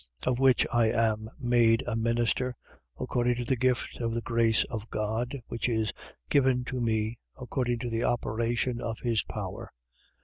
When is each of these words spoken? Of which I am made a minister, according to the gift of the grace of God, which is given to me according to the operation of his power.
Of 0.23 0.39
which 0.39 0.65
I 0.73 0.87
am 0.89 1.29
made 1.39 1.83
a 1.85 1.95
minister, 1.95 2.55
according 2.99 3.35
to 3.35 3.45
the 3.45 3.55
gift 3.55 3.97
of 3.99 4.15
the 4.15 4.21
grace 4.21 4.63
of 4.63 4.89
God, 4.89 5.39
which 5.45 5.69
is 5.69 5.93
given 6.31 6.65
to 6.65 6.81
me 6.81 7.19
according 7.39 7.77
to 7.81 7.89
the 7.91 8.03
operation 8.03 8.81
of 8.81 8.97
his 9.01 9.21
power. 9.21 9.71